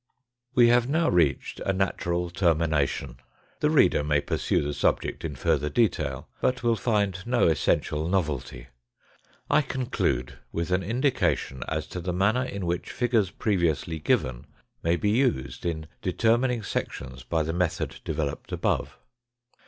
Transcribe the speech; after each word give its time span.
We 0.55 0.69
have 0.69 0.89
now 0.89 1.09
reached 1.09 1.59
a 1.59 1.71
natural 1.71 2.31
termination. 2.31 3.17
The 3.59 3.69
reader 3.69 4.03
may 4.03 4.19
pursue 4.19 4.63
the 4.63 4.73
subject 4.73 5.23
in 5.23 5.35
further 5.35 5.69
detail, 5.69 6.27
but 6.41 6.63
will 6.63 6.75
find 6.75 7.19
no 7.27 7.47
essential 7.47 8.09
novelty. 8.09 8.65
I 9.47 9.61
conclude 9.61 10.39
with 10.51 10.71
an 10.71 10.81
indication 10.81 11.63
as 11.67 11.85
to 11.89 11.99
the 12.01 12.13
manner 12.13 12.43
in 12.45 12.65
which 12.65 12.89
figures 12.91 13.29
previously 13.29 13.99
given 13.99 14.47
may 14.81 14.95
be 14.95 15.11
used 15.11 15.67
in 15.67 15.85
determining 16.01 16.63
sections 16.63 17.21
by 17.23 17.43
the 17.43 17.53
method 17.53 17.97
developed 18.03 18.51
above. 18.51 18.97